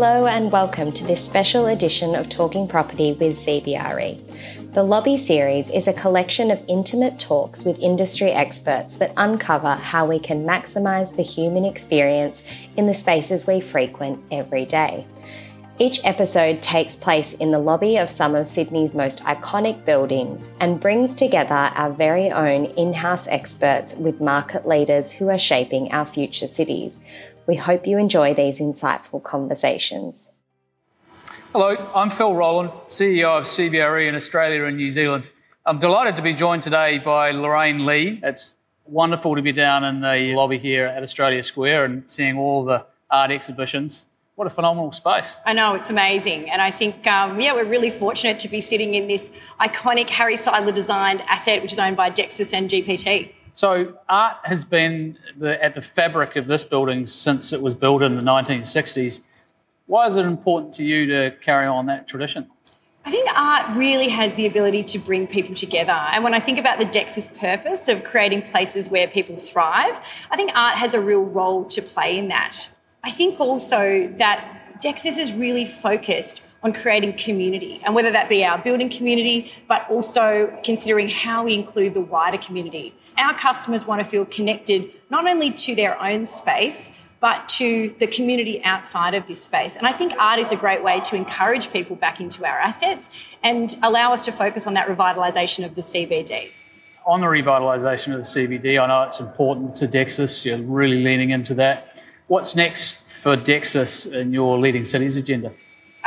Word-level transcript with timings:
Hello 0.00 0.26
and 0.26 0.52
welcome 0.52 0.92
to 0.92 1.04
this 1.04 1.26
special 1.26 1.66
edition 1.66 2.14
of 2.14 2.28
Talking 2.28 2.68
Property 2.68 3.14
with 3.14 3.32
CBRE. 3.32 4.72
The 4.72 4.84
Lobby 4.84 5.16
series 5.16 5.70
is 5.70 5.88
a 5.88 5.92
collection 5.92 6.52
of 6.52 6.64
intimate 6.68 7.18
talks 7.18 7.64
with 7.64 7.80
industry 7.80 8.30
experts 8.30 8.94
that 8.98 9.12
uncover 9.16 9.74
how 9.74 10.06
we 10.06 10.20
can 10.20 10.46
maximise 10.46 11.16
the 11.16 11.24
human 11.24 11.64
experience 11.64 12.48
in 12.76 12.86
the 12.86 12.94
spaces 12.94 13.48
we 13.48 13.60
frequent 13.60 14.22
every 14.30 14.64
day. 14.66 15.04
Each 15.80 15.98
episode 16.04 16.62
takes 16.62 16.94
place 16.94 17.32
in 17.32 17.50
the 17.50 17.58
lobby 17.58 17.96
of 17.96 18.08
some 18.08 18.36
of 18.36 18.46
Sydney's 18.46 18.94
most 18.94 19.24
iconic 19.24 19.84
buildings 19.84 20.52
and 20.60 20.78
brings 20.78 21.16
together 21.16 21.72
our 21.74 21.90
very 21.90 22.30
own 22.30 22.66
in 22.76 22.94
house 22.94 23.26
experts 23.26 23.96
with 23.96 24.20
market 24.20 24.64
leaders 24.64 25.10
who 25.10 25.28
are 25.28 25.38
shaping 25.38 25.90
our 25.90 26.04
future 26.04 26.46
cities. 26.46 27.04
We 27.48 27.56
hope 27.56 27.86
you 27.86 27.96
enjoy 27.96 28.34
these 28.34 28.60
insightful 28.60 29.22
conversations. 29.22 30.32
Hello, 31.52 31.74
I'm 31.94 32.10
Phil 32.10 32.34
Rowland, 32.34 32.72
CEO 32.90 33.38
of 33.38 33.44
CBRE 33.46 34.06
in 34.06 34.14
Australia 34.14 34.66
and 34.66 34.76
New 34.76 34.90
Zealand. 34.90 35.30
I'm 35.64 35.78
delighted 35.78 36.14
to 36.16 36.22
be 36.22 36.34
joined 36.34 36.62
today 36.62 36.98
by 36.98 37.30
Lorraine 37.30 37.86
Lee. 37.86 38.20
It's 38.22 38.54
wonderful 38.84 39.34
to 39.34 39.40
be 39.40 39.52
down 39.52 39.82
in 39.84 40.02
the 40.02 40.34
lobby 40.36 40.58
here 40.58 40.84
at 40.88 41.02
Australia 41.02 41.42
Square 41.42 41.86
and 41.86 42.02
seeing 42.06 42.36
all 42.36 42.66
the 42.66 42.84
art 43.10 43.30
exhibitions. 43.30 44.04
What 44.34 44.46
a 44.46 44.50
phenomenal 44.50 44.92
space. 44.92 45.24
I 45.46 45.54
know, 45.54 45.74
it's 45.74 45.88
amazing. 45.88 46.50
And 46.50 46.60
I 46.60 46.70
think, 46.70 47.06
um, 47.06 47.40
yeah, 47.40 47.54
we're 47.54 47.64
really 47.64 47.90
fortunate 47.90 48.38
to 48.40 48.48
be 48.50 48.60
sitting 48.60 48.92
in 48.92 49.08
this 49.08 49.32
iconic 49.58 50.10
Harry 50.10 50.36
Seidler 50.36 50.74
designed 50.74 51.22
asset, 51.22 51.62
which 51.62 51.72
is 51.72 51.78
owned 51.78 51.96
by 51.96 52.10
Dexus 52.10 52.52
and 52.52 52.68
GPT. 52.68 53.32
So 53.58 53.92
art 54.08 54.36
has 54.44 54.64
been 54.64 55.18
the, 55.36 55.60
at 55.60 55.74
the 55.74 55.82
fabric 55.82 56.36
of 56.36 56.46
this 56.46 56.62
building 56.62 57.08
since 57.08 57.52
it 57.52 57.60
was 57.60 57.74
built 57.74 58.04
in 58.04 58.14
the 58.14 58.22
1960s. 58.22 59.18
Why 59.86 60.06
is 60.06 60.14
it 60.14 60.24
important 60.24 60.76
to 60.76 60.84
you 60.84 61.06
to 61.06 61.36
carry 61.42 61.66
on 61.66 61.86
that 61.86 62.06
tradition? 62.06 62.46
I 63.04 63.10
think 63.10 63.28
art 63.36 63.76
really 63.76 64.10
has 64.10 64.34
the 64.34 64.46
ability 64.46 64.84
to 64.84 65.00
bring 65.00 65.26
people 65.26 65.56
together. 65.56 65.90
And 65.90 66.22
when 66.22 66.34
I 66.34 66.38
think 66.38 66.60
about 66.60 66.78
the 66.78 66.84
Dexus 66.84 67.26
purpose 67.36 67.88
of 67.88 68.04
creating 68.04 68.42
places 68.42 68.90
where 68.90 69.08
people 69.08 69.36
thrive, 69.36 69.98
I 70.30 70.36
think 70.36 70.52
art 70.54 70.76
has 70.76 70.94
a 70.94 71.00
real 71.00 71.24
role 71.24 71.64
to 71.64 71.82
play 71.82 72.16
in 72.16 72.28
that. 72.28 72.70
I 73.02 73.10
think 73.10 73.40
also 73.40 74.06
that 74.18 74.80
Dexus 74.80 75.18
is 75.18 75.32
really 75.32 75.64
focused 75.64 76.42
on 76.62 76.72
creating 76.72 77.12
community, 77.16 77.80
and 77.84 77.94
whether 77.94 78.10
that 78.10 78.28
be 78.28 78.44
our 78.44 78.58
building 78.58 78.90
community, 78.90 79.52
but 79.68 79.88
also 79.88 80.52
considering 80.64 81.08
how 81.08 81.44
we 81.44 81.54
include 81.54 81.94
the 81.94 82.00
wider 82.00 82.38
community. 82.38 82.94
Our 83.16 83.34
customers 83.34 83.86
want 83.86 84.00
to 84.02 84.06
feel 84.06 84.24
connected 84.24 84.92
not 85.10 85.28
only 85.28 85.50
to 85.50 85.74
their 85.74 86.00
own 86.02 86.24
space, 86.24 86.90
but 87.20 87.48
to 87.48 87.94
the 87.98 88.06
community 88.06 88.62
outside 88.64 89.14
of 89.14 89.26
this 89.26 89.42
space. 89.42 89.76
And 89.76 89.86
I 89.86 89.92
think 89.92 90.12
art 90.18 90.38
is 90.38 90.52
a 90.52 90.56
great 90.56 90.84
way 90.84 91.00
to 91.00 91.16
encourage 91.16 91.72
people 91.72 91.96
back 91.96 92.20
into 92.20 92.44
our 92.44 92.58
assets 92.58 93.10
and 93.42 93.74
allow 93.82 94.12
us 94.12 94.24
to 94.26 94.32
focus 94.32 94.66
on 94.66 94.74
that 94.74 94.86
revitalisation 94.88 95.64
of 95.64 95.74
the 95.74 95.80
CBD. 95.80 96.50
On 97.06 97.20
the 97.20 97.26
revitalisation 97.26 98.14
of 98.14 98.18
the 98.20 98.58
CBD, 98.58 98.80
I 98.80 98.86
know 98.86 99.02
it's 99.08 99.18
important 99.18 99.74
to 99.76 99.88
Dexus, 99.88 100.44
you're 100.44 100.58
really 100.58 101.02
leaning 101.02 101.30
into 101.30 101.54
that. 101.54 101.96
What's 102.26 102.54
next 102.54 102.98
for 103.22 103.36
Dexus 103.36 104.06
in 104.06 104.32
your 104.32 104.58
leading 104.58 104.84
cities 104.84 105.16
agenda? 105.16 105.52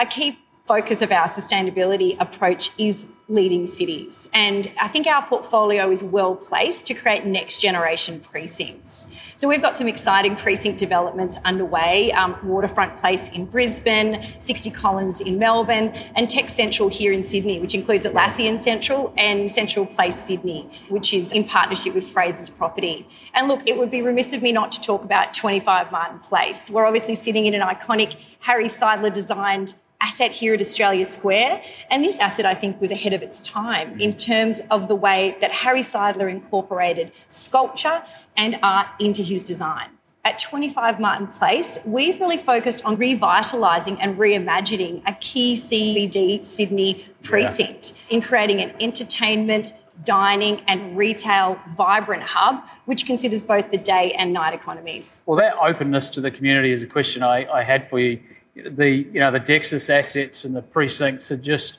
A 0.01 0.05
key 0.07 0.39
focus 0.65 1.03
of 1.03 1.11
our 1.11 1.27
sustainability 1.27 2.19
approach 2.19 2.71
is 2.79 3.07
leading 3.27 3.67
cities. 3.67 4.29
And 4.33 4.71
I 4.79 4.87
think 4.87 5.05
our 5.05 5.23
portfolio 5.27 5.91
is 5.91 6.03
well 6.03 6.35
placed 6.35 6.87
to 6.87 6.95
create 6.95 7.23
next 7.25 7.61
generation 7.61 8.19
precincts. 8.19 9.07
So 9.35 9.47
we've 9.47 9.61
got 9.61 9.77
some 9.77 9.87
exciting 9.87 10.35
precinct 10.35 10.79
developments 10.79 11.37
underway 11.45 12.11
um, 12.13 12.35
Waterfront 12.43 12.97
Place 12.97 13.29
in 13.29 13.45
Brisbane, 13.45 14.25
60 14.39 14.71
Collins 14.71 15.21
in 15.21 15.37
Melbourne, 15.37 15.89
and 16.15 16.27
Tech 16.27 16.49
Central 16.49 16.89
here 16.89 17.13
in 17.13 17.21
Sydney, 17.21 17.59
which 17.59 17.75
includes 17.75 18.07
Atlassian 18.07 18.59
Central 18.59 19.13
and 19.17 19.51
Central 19.51 19.85
Place 19.85 20.15
Sydney, 20.15 20.67
which 20.89 21.13
is 21.13 21.31
in 21.31 21.43
partnership 21.43 21.93
with 21.93 22.05
Frasers 22.11 22.53
Property. 22.53 23.07
And 23.35 23.47
look, 23.47 23.61
it 23.67 23.77
would 23.77 23.91
be 23.91 24.01
remiss 24.01 24.33
of 24.33 24.41
me 24.41 24.51
not 24.51 24.71
to 24.71 24.81
talk 24.81 25.03
about 25.03 25.35
25 25.35 25.91
Martin 25.91 26.17
Place. 26.19 26.71
We're 26.71 26.85
obviously 26.85 27.13
sitting 27.13 27.45
in 27.45 27.53
an 27.53 27.61
iconic 27.61 28.15
Harry 28.39 28.65
Seidler 28.65 29.13
designed 29.13 29.75
asset 30.11 30.33
here 30.33 30.53
at 30.53 30.59
Australia 30.59 31.05
Square. 31.05 31.63
And 31.89 32.03
this 32.03 32.19
asset, 32.19 32.45
I 32.45 32.53
think, 32.53 32.81
was 32.81 32.91
ahead 32.91 33.13
of 33.13 33.21
its 33.21 33.39
time 33.39 33.95
mm. 33.95 34.01
in 34.01 34.17
terms 34.17 34.61
of 34.69 34.89
the 34.89 34.95
way 34.95 35.37
that 35.39 35.51
Harry 35.51 35.79
Seidler 35.79 36.29
incorporated 36.29 37.13
sculpture 37.29 38.03
and 38.35 38.59
art 38.61 38.87
into 38.99 39.23
his 39.23 39.41
design. 39.41 39.87
At 40.25 40.37
25 40.37 40.99
Martin 40.99 41.27
Place, 41.27 41.79
we've 41.85 42.19
really 42.19 42.37
focused 42.37 42.83
on 42.83 42.97
revitalising 42.97 43.97
and 44.01 44.17
reimagining 44.17 45.01
a 45.07 45.13
key 45.21 45.53
CBD 45.53 46.45
Sydney 46.45 47.05
precinct 47.23 47.93
yeah. 47.93 48.17
in 48.17 48.21
creating 48.21 48.59
an 48.59 48.73
entertainment, 48.81 49.73
dining, 50.03 50.61
and 50.67 50.97
retail 50.97 51.57
vibrant 51.77 52.23
hub, 52.23 52.61
which 52.83 53.05
considers 53.05 53.43
both 53.43 53.71
the 53.71 53.77
day 53.77 54.11
and 54.11 54.33
night 54.33 54.53
economies. 54.53 55.21
Well, 55.25 55.37
that 55.37 55.55
openness 55.57 56.09
to 56.09 56.21
the 56.21 56.31
community 56.31 56.73
is 56.73 56.81
a 56.81 56.87
question 56.87 57.23
I, 57.23 57.49
I 57.49 57.63
had 57.63 57.89
for 57.89 57.97
you 57.97 58.19
the 58.55 58.89
you 58.89 59.19
know 59.19 59.31
the 59.31 59.39
Dexus 59.39 59.89
assets 59.89 60.45
and 60.45 60.55
the 60.55 60.61
precincts 60.61 61.31
are 61.31 61.37
just 61.37 61.77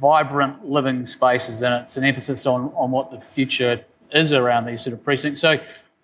vibrant 0.00 0.68
living 0.68 1.06
spaces, 1.06 1.62
and 1.62 1.74
it's 1.84 1.96
an 1.96 2.04
emphasis 2.04 2.46
on 2.46 2.72
on 2.76 2.90
what 2.90 3.10
the 3.10 3.20
future 3.20 3.84
is 4.12 4.32
around 4.32 4.66
these 4.66 4.82
sort 4.82 4.94
of 4.94 5.04
precincts. 5.04 5.40
So, 5.40 5.58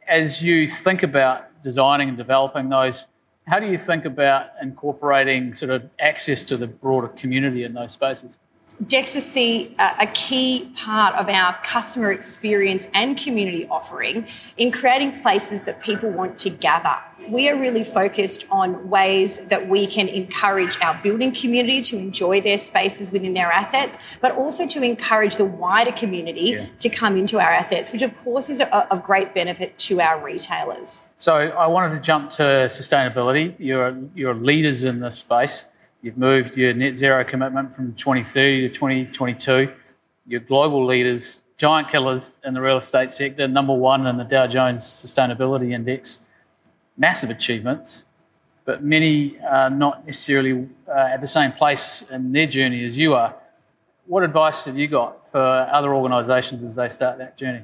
as 0.09 0.42
you 0.42 0.69
think 0.69 1.03
about 1.03 1.62
designing 1.62 2.09
and 2.09 2.19
developing 2.19 2.69
those, 2.69 3.04
how 3.47 3.59
do 3.59 3.66
you 3.66 3.78
think 3.78 4.04
about 4.04 4.50
incorporating 4.60 5.54
sort 5.54 5.71
of 5.71 5.88
access 5.98 6.44
to 6.44 6.56
the 6.56 6.66
broader 6.66 7.09
community 7.09 7.65
in 7.65 7.75
those 7.75 7.92
spaces? 7.92 8.37
Dexus 8.82 9.16
uh, 9.16 9.20
see 9.20 9.75
a 9.78 10.06
key 10.12 10.70
part 10.75 11.15
of 11.15 11.28
our 11.28 11.56
customer 11.62 12.10
experience 12.10 12.88
and 12.94 13.16
community 13.16 13.66
offering 13.70 14.26
in 14.56 14.72
creating 14.72 15.20
places 15.20 15.62
that 15.65 15.81
people 15.82 16.10
want 16.10 16.38
to 16.38 16.50
gather. 16.50 16.97
We 17.28 17.48
are 17.48 17.56
really 17.56 17.84
focused 17.84 18.47
on 18.50 18.91
ways 18.91 19.38
that 19.47 19.69
we 19.69 19.87
can 19.87 20.09
encourage 20.09 20.76
our 20.82 20.98
building 21.00 21.32
community 21.32 21.81
to 21.82 21.97
enjoy 21.97 22.41
their 22.41 22.59
spaces 22.59 23.12
within 23.12 23.34
their 23.34 23.53
assets, 23.53 23.97
but 24.21 24.32
also 24.32 24.66
to 24.66 24.82
encourage 24.82 25.37
the 25.37 25.44
wider 25.44 25.92
community 25.92 26.41
yeah. 26.41 26.66
to 26.81 26.88
come 26.88 27.16
into 27.16 27.38
our 27.38 27.50
assets, 27.50 27.92
which 27.92 28.03
of 28.03 28.16
course 28.19 28.50
is 28.50 28.60
of 28.60 29.04
great 29.04 29.32
benefit 29.34 29.78
to 29.78 30.00
our 30.00 30.25
retailers. 30.25 31.04
So 31.19 31.34
I 31.34 31.69
wanted 31.69 31.94
to 31.94 32.00
jump 32.00 32.32
to 32.32 32.42
sustainability. 32.69 33.54
You're, 33.59 33.97
you're 34.16 34.34
leaders 34.34 34.82
in 34.82 34.98
this 34.98 35.19
space. 35.19 35.66
You've 36.05 36.19
moved 36.19 36.57
your 36.57 36.75
net 36.75 36.99
zero 36.99 37.23
commitment 37.23 37.77
from 37.77 37.95
2030 37.95 38.69
to 38.69 38.75
2022. 38.75 39.73
You're 40.27 40.41
global 40.41 40.85
leaders, 40.85 41.45
giant 41.59 41.89
killers 41.89 42.39
in 42.45 42.55
the 42.55 42.61
real 42.61 42.79
estate 42.79 43.13
sector, 43.13 43.47
number 43.47 43.73
one 43.73 44.09
in 44.09 44.17
the 44.17 44.25
Dow 44.25 44.49
Jones 44.49 44.83
Sustainability 44.83 45.71
Index. 45.71 46.19
Massive 46.97 47.31
achievements, 47.31 48.03
but 48.65 48.83
many 48.83 49.39
are 49.49 49.71
not 49.71 50.05
necessarily 50.05 50.69
uh, 50.89 50.93
at 50.93 51.21
the 51.21 51.29
same 51.29 51.53
place 51.53 52.03
in 52.11 52.33
their 52.33 52.49
journey 52.49 52.84
as 52.84 52.99
you 52.99 53.15
are. 53.15 53.37
What 54.07 54.25
advice 54.25 54.65
have 54.65 54.77
you 54.77 54.89
got 54.89 55.31
for 55.31 55.39
other 55.39 55.95
organisations 55.95 56.65
as 56.65 56.75
they 56.75 56.89
start 56.89 57.19
that 57.19 57.39
journey? 57.39 57.63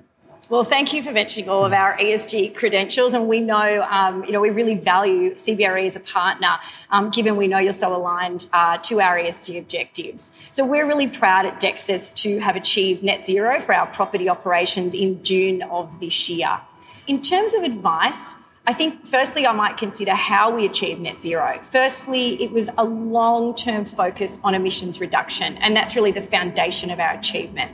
Well, 0.50 0.65
thank 0.65 0.94
you 0.94 1.03
for 1.03 1.12
mentioning 1.12 1.50
all 1.50 1.66
of 1.66 1.75
our 1.75 1.94
ESG 1.99 2.54
credentials, 2.54 3.12
and 3.12 3.28
we 3.28 3.38
know, 3.38 3.87
um, 3.91 4.25
you 4.25 4.32
know, 4.32 4.41
we 4.41 4.49
really 4.49 4.78
value 4.78 5.34
CBRE 5.34 5.87
as 5.87 5.94
a 5.94 6.00
partner, 6.00 6.56
um, 6.91 7.10
given 7.10 7.37
we 7.37 7.47
know 7.47 7.59
you're 7.59 7.75
so 7.75 7.94
aligned 7.94 8.47
uh, 8.54 8.78
to 8.78 8.99
our 9.03 9.19
ESG 9.19 9.59
objectives. 9.59 10.31
So 10.50 10.65
we're 10.65 10.87
really 10.87 11.06
proud 11.06 11.44
at 11.44 11.60
Dexus 11.60 12.09
to 12.22 12.38
have 12.38 12.56
achieved 12.56 13.03
net 13.03 13.26
zero 13.26 13.60
for 13.60 13.75
our 13.75 13.88
property 13.88 14.31
operations 14.31 14.94
in 14.94 15.23
June 15.23 15.61
of 15.64 16.00
this 16.00 16.31
year. 16.31 16.58
In 17.06 17.20
terms 17.20 17.55
of 17.55 17.62
advice, 17.62 18.38
I 18.69 18.75
think, 18.75 19.06
firstly, 19.06 19.47
I 19.47 19.53
might 19.53 19.79
consider 19.79 20.15
how 20.15 20.55
we 20.55 20.67
achieve 20.67 21.00
net 21.00 21.19
zero. 21.19 21.59
Firstly, 21.62 22.35
it 22.43 22.53
was 22.53 22.69
a 22.76 22.85
long 22.85 23.55
term 23.55 23.87
focus 23.87 24.38
on 24.44 24.55
emissions 24.55 25.00
reduction, 25.00 25.56
and 25.56 25.75
that's 25.75 25.97
really 25.97 26.11
the 26.11 26.20
foundation 26.20 26.91
of 26.91 27.00
our 27.00 27.15
achievement. 27.15 27.73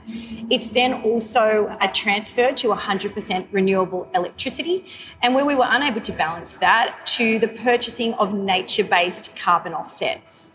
It's 0.52 0.68
then 0.68 1.02
also 1.02 1.76
a 1.80 1.88
transfer 1.88 2.52
to 2.52 2.68
100% 2.68 3.48
renewable 3.50 4.08
electricity, 4.14 4.86
and 5.20 5.34
where 5.34 5.44
we 5.44 5.56
were 5.56 5.66
unable 5.68 6.00
to 6.00 6.12
balance 6.12 6.58
that, 6.58 7.04
to 7.06 7.40
the 7.40 7.48
purchasing 7.48 8.14
of 8.14 8.32
nature 8.32 8.84
based 8.84 9.34
carbon 9.34 9.74
offsets. 9.74 10.52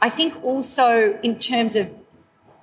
I 0.00 0.10
think 0.10 0.44
also, 0.44 1.18
in 1.24 1.40
terms 1.40 1.74
of 1.74 1.90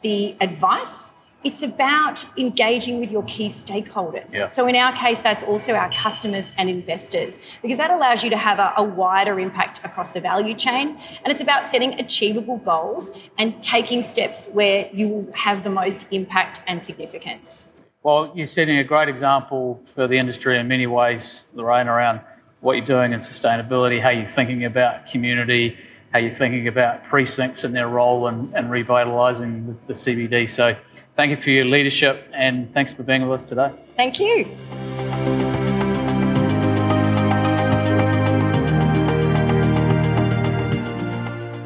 the 0.04 0.38
advice, 0.40 1.12
it's 1.44 1.64
about 1.64 2.26
engaging 2.38 3.00
with 3.00 3.12
your 3.12 3.24
key 3.24 3.48
stakeholders. 3.48 4.34
Yeah. 4.34 4.48
So, 4.48 4.68
in 4.68 4.76
our 4.76 4.92
case, 4.94 5.22
that's 5.22 5.44
also 5.44 5.74
our 5.74 5.92
customers 5.92 6.52
and 6.58 6.70
investors, 6.70 7.40
because 7.62 7.78
that 7.78 7.92
allows 7.92 8.24
you 8.24 8.30
to 8.30 8.38
have 8.38 8.60
a, 8.60 8.74
a, 8.78 8.84
wider 8.84 9.40
impact 9.40 9.80
across 9.86 10.12
the 10.12 10.20
value 10.20 10.54
chain. 10.54 11.00
And 11.24 11.32
it's 11.32 11.42
about 11.42 11.66
setting 11.66 12.00
achievable 12.00 12.58
goals 12.58 13.30
and 13.38 13.62
taking 13.64 14.04
steps 14.04 14.48
where 14.48 14.90
you 14.92 15.08
will 15.08 15.28
have 15.34 15.64
the 15.64 15.70
most 15.70 16.06
impact 16.12 16.60
and 16.68 16.82
significance. 16.82 17.68
Well, 18.04 18.32
you're 18.36 18.48
setting 18.48 18.78
a 18.78 18.84
great 18.84 19.10
example 19.10 19.82
for 19.86 20.08
the 20.08 20.18
industry 20.18 20.58
in 20.58 20.68
many 20.68 20.88
ways, 20.88 21.46
Lorraine, 21.54 21.88
around 21.88 22.22
what 22.62 22.76
you're 22.76 22.86
doing 22.86 23.14
in 23.14 23.20
sustainability, 23.20 24.02
how 24.02 24.10
you're 24.10 24.28
thinking 24.28 24.66
about 24.66 25.08
community, 25.08 25.78
how 26.12 26.20
you're 26.20 26.32
thinking 26.32 26.68
about 26.68 27.04
precincts 27.04 27.64
and 27.64 27.76
their 27.76 27.88
role 27.88 28.28
in, 28.28 28.56
in 28.56 28.70
revitalising 28.70 29.68
the, 29.68 29.76
the 29.88 29.94
CBD. 29.94 30.50
So 30.50 30.76
thank 31.16 31.32
you 31.32 31.38
for 31.38 31.50
your 31.50 31.66
leadership 31.66 32.28
and 32.34 32.74
thanks 32.74 32.94
for 32.94 33.04
being 33.04 33.28
with 33.28 33.42
us 33.42 33.46
today. 33.48 33.72
Thank 33.96 34.20
you. 34.20 34.46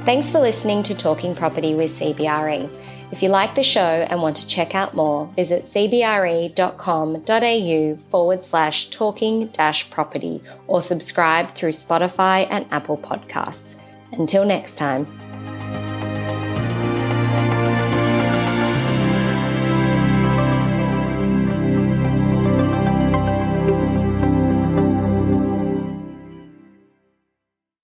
Thanks 0.06 0.30
for 0.30 0.40
listening 0.40 0.84
to 0.84 0.96
Talking 0.96 1.34
Property 1.34 1.76
with 1.76 1.90
CBRE. 1.90 2.70
If 3.14 3.22
you 3.22 3.30
like 3.30 3.54
the 3.54 3.62
show 3.62 3.80
and 3.80 4.24
want 4.24 4.38
to 4.38 4.48
check 4.48 4.74
out 4.74 4.96
more, 4.96 5.28
visit 5.36 5.66
cbre.com.au 5.66 6.52
forward 8.10 8.42
slash 8.44 8.90
talking 8.90 9.48
dash 9.48 9.90
property 9.92 10.42
or 10.66 10.82
subscribe 10.82 11.54
through 11.54 11.74
Spotify 11.74 12.48
and 12.50 12.66
Apple 12.72 12.98
Podcasts. 12.98 13.83
Until 14.18 14.46
next 14.46 14.76
time. 14.76 15.23